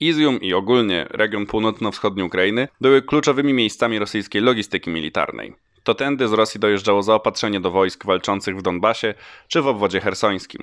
Izium 0.00 0.40
i 0.40 0.54
ogólnie 0.54 1.06
region 1.10 1.46
północno-wschodni 1.46 2.22
Ukrainy 2.22 2.68
były 2.80 3.02
kluczowymi 3.02 3.52
miejscami 3.52 3.98
rosyjskiej 3.98 4.42
logistyki 4.42 4.90
militarnej. 4.90 5.54
To 5.84 5.94
tędy 5.94 6.28
z 6.28 6.32
Rosji 6.32 6.60
dojeżdżało 6.60 7.02
zaopatrzenie 7.02 7.60
do 7.60 7.70
wojsk 7.70 8.06
walczących 8.06 8.56
w 8.56 8.62
Donbasie 8.62 9.14
czy 9.48 9.62
w 9.62 9.66
obwodzie 9.66 10.00
hersońskim. 10.00 10.62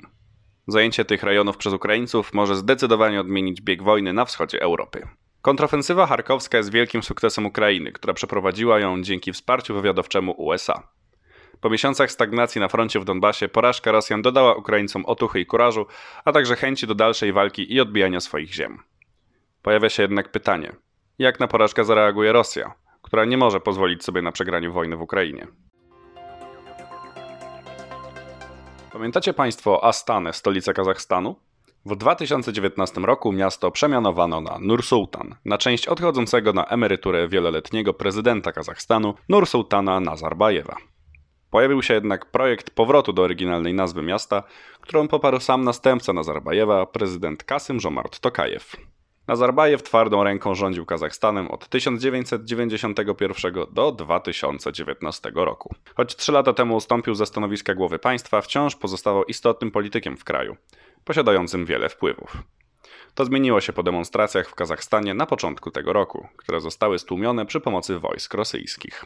Zajęcie 0.66 1.04
tych 1.04 1.22
rejonów 1.22 1.56
przez 1.56 1.72
Ukraińców 1.72 2.34
może 2.34 2.56
zdecydowanie 2.56 3.20
odmienić 3.20 3.60
bieg 3.60 3.82
wojny 3.82 4.12
na 4.12 4.24
wschodzie 4.24 4.62
Europy. 4.62 5.08
Kontrofensywa 5.42 6.06
charkowska 6.06 6.58
jest 6.58 6.72
wielkim 6.72 7.02
sukcesem 7.02 7.46
Ukrainy, 7.46 7.92
która 7.92 8.14
przeprowadziła 8.14 8.80
ją 8.80 9.02
dzięki 9.02 9.32
wsparciu 9.32 9.74
wywiadowczemu 9.74 10.34
USA. 10.38 10.88
Po 11.60 11.70
miesiącach 11.70 12.10
stagnacji 12.10 12.60
na 12.60 12.68
froncie 12.68 13.00
w 13.00 13.04
Donbasie 13.04 13.48
porażka 13.48 13.92
Rosjan 13.92 14.22
dodała 14.22 14.54
Ukraińcom 14.54 15.06
otuchy 15.06 15.40
i 15.40 15.46
kurażu, 15.46 15.86
a 16.24 16.32
także 16.32 16.56
chęci 16.56 16.86
do 16.86 16.94
dalszej 16.94 17.32
walki 17.32 17.74
i 17.74 17.80
odbijania 17.80 18.20
swoich 18.20 18.54
ziem. 18.54 18.78
Pojawia 19.62 19.88
się 19.88 20.02
jednak 20.02 20.32
pytanie: 20.32 20.72
jak 21.18 21.40
na 21.40 21.48
porażkę 21.48 21.84
zareaguje 21.84 22.32
Rosja, 22.32 22.74
która 23.02 23.24
nie 23.24 23.36
może 23.36 23.60
pozwolić 23.60 24.04
sobie 24.04 24.22
na 24.22 24.32
przegranie 24.32 24.70
wojny 24.70 24.96
w 24.96 25.02
Ukrainie? 25.02 25.46
Pamiętacie 28.92 29.32
Państwo 29.32 29.84
Astanę, 29.84 30.32
stolicę 30.32 30.74
Kazachstanu? 30.74 31.36
W 31.86 31.96
2019 31.96 33.00
roku 33.00 33.32
miasto 33.32 33.70
przemianowano 33.70 34.40
na 34.40 34.58
Nur-Sultan, 34.58 35.34
na 35.44 35.58
część 35.58 35.86
odchodzącego 35.88 36.52
na 36.52 36.64
emeryturę 36.64 37.28
wieloletniego 37.28 37.94
prezydenta 37.94 38.52
Kazachstanu 38.52 39.14
Nur-Sultana 39.28 40.00
Nazarbajewa. 40.00 40.76
Pojawił 41.50 41.82
się 41.82 41.94
jednak 41.94 42.30
projekt 42.30 42.70
powrotu 42.70 43.12
do 43.12 43.22
oryginalnej 43.22 43.74
nazwy 43.74 44.02
miasta, 44.02 44.42
którą 44.80 45.08
poparł 45.08 45.40
sam 45.40 45.64
następca 45.64 46.12
Nazarbajewa, 46.12 46.86
prezydent 46.86 47.44
Kasym 47.44 47.80
Żomart 47.80 48.20
Tokajew. 48.20 48.76
Nazarbajew 49.26 49.82
twardą 49.82 50.24
ręką 50.24 50.54
rządził 50.54 50.86
Kazachstanem 50.86 51.48
od 51.50 51.68
1991 51.68 53.54
do 53.72 53.92
2019 53.92 55.32
roku. 55.34 55.74
Choć 55.96 56.16
trzy 56.16 56.32
lata 56.32 56.52
temu 56.52 56.76
ustąpił 56.76 57.14
ze 57.14 57.26
stanowiska 57.26 57.74
głowy 57.74 57.98
państwa, 57.98 58.40
wciąż 58.40 58.76
pozostawał 58.76 59.24
istotnym 59.24 59.70
politykiem 59.70 60.16
w 60.16 60.24
kraju, 60.24 60.56
posiadającym 61.04 61.66
wiele 61.66 61.88
wpływów. 61.88 62.36
To 63.14 63.24
zmieniło 63.24 63.60
się 63.60 63.72
po 63.72 63.82
demonstracjach 63.82 64.48
w 64.48 64.54
Kazachstanie 64.54 65.14
na 65.14 65.26
początku 65.26 65.70
tego 65.70 65.92
roku, 65.92 66.28
które 66.36 66.60
zostały 66.60 66.98
stłumione 66.98 67.46
przy 67.46 67.60
pomocy 67.60 67.98
wojsk 67.98 68.34
rosyjskich. 68.34 69.04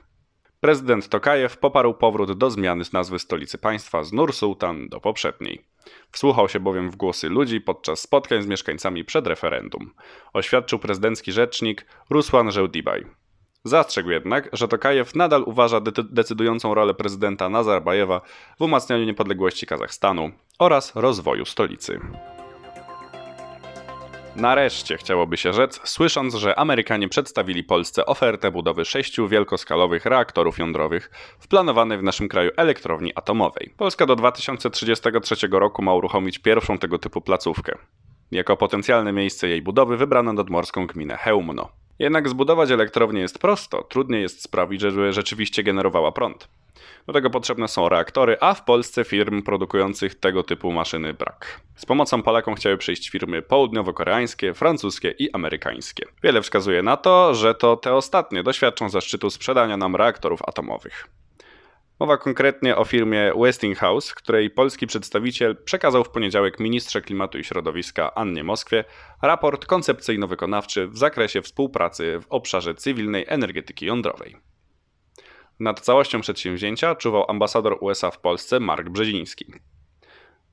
Prezydent 0.60 1.08
Tokajew 1.08 1.58
poparł 1.58 1.94
powrót 1.94 2.38
do 2.38 2.50
zmiany 2.50 2.84
nazwy 2.92 3.18
stolicy 3.18 3.58
państwa 3.58 4.02
z 4.02 4.12
Nur-Sultan 4.12 4.88
do 4.88 5.00
poprzedniej. 5.00 5.64
Wsłuchał 6.12 6.48
się 6.48 6.60
bowiem 6.60 6.90
w 6.90 6.96
głosy 6.96 7.28
ludzi 7.28 7.60
podczas 7.60 8.00
spotkań 8.00 8.42
z 8.42 8.46
mieszkańcami 8.46 9.04
przed 9.04 9.26
referendum, 9.26 9.94
oświadczył 10.32 10.78
prezydencki 10.78 11.32
rzecznik 11.32 11.86
Ruslan 12.10 12.52
Żełdibaj. 12.52 13.06
Zastrzegł 13.64 14.10
jednak, 14.10 14.48
że 14.52 14.68
Tokajew 14.68 15.14
nadal 15.14 15.42
uważa 15.46 15.80
de 15.80 15.92
decydującą 16.10 16.74
rolę 16.74 16.94
prezydenta 16.94 17.48
Nazarbajewa 17.48 18.20
w 18.58 18.62
umacnianiu 18.62 19.04
niepodległości 19.04 19.66
Kazachstanu 19.66 20.30
oraz 20.58 20.94
rozwoju 20.94 21.44
stolicy. 21.44 22.00
Nareszcie 24.36 24.96
chciałoby 24.96 25.36
się 25.36 25.52
rzec, 25.52 25.80
słysząc, 25.84 26.34
że 26.34 26.58
Amerykanie 26.58 27.08
przedstawili 27.08 27.64
Polsce 27.64 28.06
ofertę 28.06 28.50
budowy 28.50 28.84
sześciu 28.84 29.28
wielkoskalowych 29.28 30.06
reaktorów 30.06 30.58
jądrowych 30.58 31.10
w 31.38 31.48
planowanej 31.48 31.98
w 31.98 32.02
naszym 32.02 32.28
kraju 32.28 32.50
elektrowni 32.56 33.12
atomowej. 33.14 33.74
Polska 33.76 34.06
do 34.06 34.16
2033 34.16 35.48
roku 35.50 35.82
ma 35.82 35.94
uruchomić 35.94 36.38
pierwszą 36.38 36.78
tego 36.78 36.98
typu 36.98 37.20
placówkę. 37.20 37.78
Jako 38.30 38.56
potencjalne 38.56 39.12
miejsce 39.12 39.48
jej 39.48 39.62
budowy 39.62 39.96
wybrano 39.96 40.32
nadmorską 40.32 40.86
gminę 40.86 41.16
Heumno. 41.16 41.85
Jednak 41.98 42.28
zbudować 42.28 42.70
elektrownię 42.70 43.20
jest 43.20 43.38
prosto, 43.38 43.82
trudniej 43.82 44.22
jest 44.22 44.42
sprawić, 44.42 44.80
żeby 44.80 45.12
rzeczywiście 45.12 45.62
generowała 45.62 46.12
prąd. 46.12 46.48
Do 47.06 47.12
tego 47.12 47.30
potrzebne 47.30 47.68
są 47.68 47.88
reaktory, 47.88 48.36
a 48.40 48.54
w 48.54 48.64
Polsce 48.64 49.04
firm 49.04 49.42
produkujących 49.42 50.14
tego 50.14 50.42
typu 50.42 50.72
maszyny 50.72 51.14
brak. 51.14 51.60
Z 51.76 51.86
pomocą 51.86 52.22
Polakom 52.22 52.54
chciały 52.54 52.76
przyjść 52.76 53.10
firmy 53.10 53.42
południowo-koreańskie, 53.42 54.54
francuskie 54.54 55.14
i 55.18 55.32
amerykańskie. 55.32 56.06
Wiele 56.22 56.42
wskazuje 56.42 56.82
na 56.82 56.96
to, 56.96 57.34
że 57.34 57.54
to 57.54 57.76
te 57.76 57.94
ostatnie 57.94 58.42
doświadczą 58.42 58.88
zaszczytu 58.88 59.30
sprzedania 59.30 59.76
nam 59.76 59.96
reaktorów 59.96 60.42
atomowych. 60.46 61.08
Mowa 62.00 62.16
konkretnie 62.16 62.76
o 62.76 62.84
firmie 62.84 63.32
Westinghouse, 63.36 64.14
której 64.14 64.50
polski 64.50 64.86
przedstawiciel 64.86 65.56
przekazał 65.64 66.04
w 66.04 66.10
poniedziałek 66.10 66.60
ministrze 66.60 67.02
klimatu 67.02 67.38
i 67.38 67.44
środowiska 67.44 68.14
Annie 68.14 68.44
Moskwie 68.44 68.84
raport 69.22 69.66
koncepcyjno-wykonawczy 69.66 70.88
w 70.88 70.98
zakresie 70.98 71.42
współpracy 71.42 72.20
w 72.20 72.26
obszarze 72.28 72.74
cywilnej 72.74 73.24
energetyki 73.28 73.86
jądrowej. 73.86 74.36
Nad 75.60 75.80
całością 75.80 76.20
przedsięwzięcia 76.20 76.94
czuwał 76.94 77.30
ambasador 77.30 77.78
USA 77.80 78.10
w 78.10 78.20
Polsce 78.20 78.60
Mark 78.60 78.88
Brzeziński. 78.88 79.52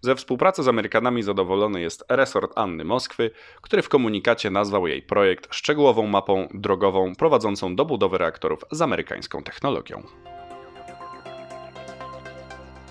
Ze 0.01 0.15
współpracy 0.15 0.63
z 0.63 0.67
Amerykanami 0.67 1.23
zadowolony 1.23 1.81
jest 1.81 2.05
resort 2.09 2.51
Anny 2.55 2.83
Moskwy, 2.83 3.31
który 3.61 3.81
w 3.81 3.89
komunikacie 3.89 4.49
nazwał 4.49 4.87
jej 4.87 5.01
projekt 5.01 5.55
szczegółową 5.55 6.07
mapą 6.07 6.47
drogową 6.53 7.15
prowadzącą 7.15 7.75
do 7.75 7.85
budowy 7.85 8.17
reaktorów 8.17 8.65
z 8.71 8.81
amerykańską 8.81 9.43
technologią. 9.43 10.03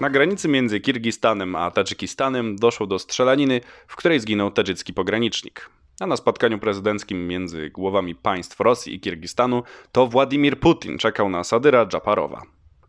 Na 0.01 0.11
granicy 0.11 0.49
między 0.49 0.81
Kirgistanem 0.81 1.57
a 1.57 1.71
Tadżykistanem 1.71 2.57
doszło 2.57 2.87
do 2.87 2.99
strzelaniny, 2.99 3.61
w 3.87 3.97
której 3.97 4.21
zginął 4.21 4.51
tadżycki 4.51 4.95
pogranicznik. 4.95 5.71
A 6.01 6.07
na 6.07 6.17
spotkaniu 6.17 6.59
prezydenckim 6.59 7.29
między 7.29 7.71
głowami 7.71 8.15
państw 8.15 8.61
Rosji 8.61 8.95
i 8.95 9.01
Kirgistanu 9.01 9.63
to 9.93 10.07
Władimir 10.07 10.61
Putin 10.61 10.99
czekał 10.99 11.29
na 11.29 11.45
Sadyra 11.45 11.87
Dżaparowa. 11.87 12.43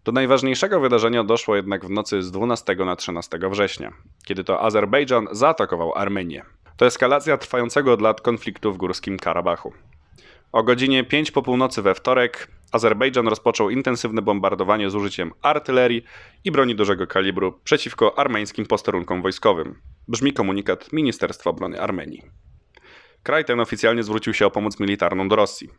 Do 0.04 0.12
najważniejszego 0.12 0.80
wydarzenia 0.80 1.24
doszło 1.24 1.56
jednak 1.56 1.86
w 1.86 1.90
nocy 1.90 2.24
z 2.24 2.32
12 2.32 2.76
na 2.76 2.96
13 2.96 3.40
września, 3.52 3.94
kiedy 4.26 4.44
to 4.44 4.62
Azerbejdżan 4.62 5.28
zaatakował 5.32 5.96
Armenię. 5.96 6.46
To 6.78 6.86
eskalacja 6.86 7.38
trwającego 7.38 7.94
od 7.94 8.02
lat 8.02 8.22
konfliktu 8.22 8.74
w 8.74 8.78
górskim 8.78 9.20
Karabachu. 9.20 9.74
O 10.52 10.64
godzinie 10.64 11.04
5 11.04 11.32
po 11.32 11.42
północy 11.42 11.82
we 11.82 11.96
wtorek 11.96 12.48
Azerbejdżan 12.74 13.28
rozpoczął 13.28 13.70
intensywne 13.70 14.22
bombardowanie 14.22 14.90
z 14.90 14.96
użyciem 14.96 15.32
artylerii 15.42 16.04
i 16.44 16.52
broni 16.52 16.76
dużego 16.76 17.08
kalibru 17.08 17.60
przeciwko 17.64 18.20
armeńskim 18.20 18.66
posterunkom 18.66 19.22
wojskowym. 19.22 19.82
Brzmi 20.08 20.34
komunikat 20.34 20.94
Ministerstwa 20.94 21.50
Obrony 21.50 21.82
Armenii. 21.82 22.22
Kraj 23.24 23.46
ten 23.46 23.60
oficjalnie 23.60 24.04
zwrócił 24.04 24.34
się 24.34 24.46
o 24.46 24.52
pomoc 24.52 24.80
militarną 24.80 25.28
do 25.28 25.36
Rosji. 25.36 25.70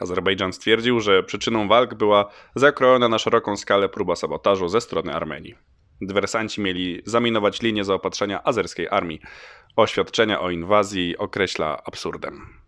Azerbejdżan 0.00 0.52
stwierdził, 0.52 1.00
że 1.00 1.22
przyczyną 1.22 1.68
walk 1.68 1.94
była 1.94 2.30
zakrojona 2.54 3.08
na 3.08 3.18
szeroką 3.18 3.56
skalę 3.56 3.88
próba 3.88 4.16
sabotażu 4.16 4.68
ze 4.68 4.80
strony 4.80 5.14
Armenii. 5.14 5.54
Dywersanci 6.00 6.60
mieli 6.60 7.02
zaminować 7.04 7.62
linię 7.62 7.84
zaopatrzenia 7.84 8.44
azerskiej 8.44 8.88
armii. 8.90 9.20
Oświadczenia 9.76 10.40
o 10.40 10.50
inwazji 10.50 11.16
określa 11.18 11.82
absurdem. 11.84 12.65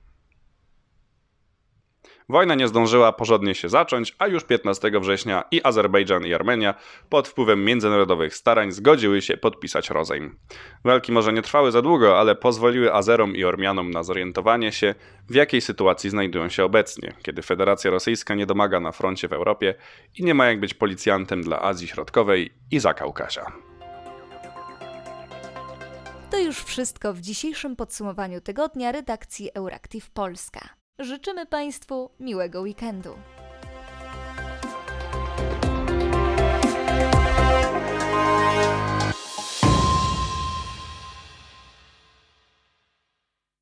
Wojna 2.31 2.55
nie 2.55 2.69
zdążyła 2.69 3.12
porządnie 3.12 3.55
się 3.55 3.69
zacząć, 3.69 4.14
a 4.19 4.27
już 4.27 4.45
15 4.45 4.91
września 5.01 5.45
i 5.51 5.61
Azerbejdżan 5.64 6.27
i 6.27 6.35
Armenia 6.35 6.75
pod 7.09 7.29
wpływem 7.29 7.64
międzynarodowych 7.64 8.35
starań 8.35 8.73
zgodziły 8.73 9.23
się 9.23 9.37
podpisać 9.37 9.91
rozejm. 9.91 10.38
Walki 10.85 11.12
może 11.12 11.33
nie 11.33 11.43
trwały 11.43 11.73
za 11.73 11.83
długo, 11.83 12.21
ale 12.21 12.35
pozwoliły 12.35 12.95
Azerom 12.95 13.37
i 13.37 13.45
Ormianom 13.45 13.91
na 13.91 14.03
zorientowanie 14.03 14.73
się, 14.73 14.95
w 15.29 15.35
jakiej 15.35 15.61
sytuacji 15.61 16.11
znajdują 16.11 16.49
się 16.49 16.64
obecnie, 16.64 17.12
kiedy 17.23 17.43
Federacja 17.43 17.91
Rosyjska 17.91 18.35
nie 18.35 18.47
domaga 18.47 18.81
na 18.81 18.93
froncie 18.93 19.29
w 19.29 19.33
Europie 19.33 19.75
i 20.17 20.25
nie 20.25 20.35
ma 20.35 20.47
jak 20.47 20.61
być 20.61 20.75
policjantem 20.75 21.43
dla 21.43 21.62
Azji 21.62 21.88
Środkowej 21.88 22.51
i 22.71 22.79
Zakaukazia. 22.79 23.53
To 26.31 26.38
już 26.38 26.57
wszystko 26.57 27.14
w 27.14 27.21
dzisiejszym 27.21 27.77
podsumowaniu 27.77 28.41
tygodnia 28.41 28.93
redakcji 28.93 29.51
Euractiv 29.55 30.11
Polska. 30.11 30.78
Życzymy 31.00 31.46
Państwu 31.46 32.11
miłego 32.20 32.61
weekendu. 32.61 33.14